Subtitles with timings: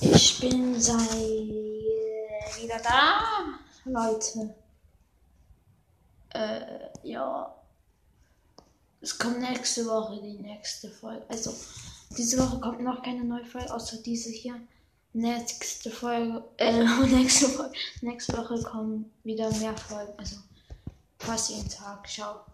[0.00, 4.54] Ich bin seit wieder da, Leute.
[6.30, 7.54] Äh, ja.
[9.00, 11.24] Es kommt nächste Woche die nächste Folge.
[11.28, 11.54] Also,
[12.16, 14.60] diese Woche kommt noch keine neue Folge, außer diese hier.
[15.12, 20.12] Nächste Folge, äh, nächste Folge, nächste Woche kommen wieder mehr Folgen.
[20.18, 20.36] Also,
[21.18, 22.06] fast jeden Tag.
[22.08, 22.44] Ciao.